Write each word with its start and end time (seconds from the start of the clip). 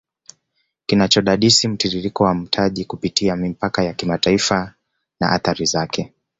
Kinachodadisi 0.85 1.67
mtiririko 1.67 2.23
wa 2.23 2.35
mtaji 2.35 2.85
kupitia 2.85 3.35
mipaka 3.35 3.83
ya 3.83 3.93
kimataifa 3.93 4.73
na 5.19 5.29
athari 5.31 5.65
zaKe 5.65 6.13